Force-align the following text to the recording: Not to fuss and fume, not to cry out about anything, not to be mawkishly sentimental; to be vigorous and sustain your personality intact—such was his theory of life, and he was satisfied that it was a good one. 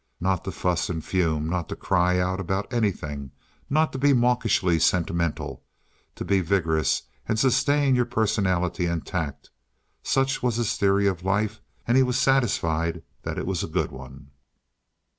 Not 0.19 0.43
to 0.45 0.51
fuss 0.51 0.89
and 0.89 1.05
fume, 1.05 1.47
not 1.47 1.69
to 1.69 1.75
cry 1.75 2.17
out 2.17 2.39
about 2.39 2.73
anything, 2.73 3.29
not 3.69 3.91
to 3.91 3.99
be 3.99 4.13
mawkishly 4.13 4.79
sentimental; 4.79 5.63
to 6.15 6.25
be 6.25 6.41
vigorous 6.41 7.03
and 7.27 7.37
sustain 7.37 7.93
your 7.93 8.05
personality 8.05 8.87
intact—such 8.87 10.41
was 10.41 10.55
his 10.55 10.75
theory 10.75 11.05
of 11.05 11.23
life, 11.23 11.61
and 11.87 11.97
he 11.97 12.01
was 12.01 12.17
satisfied 12.17 13.03
that 13.21 13.37
it 13.37 13.45
was 13.45 13.63
a 13.63 13.67
good 13.67 13.91
one. 13.91 14.31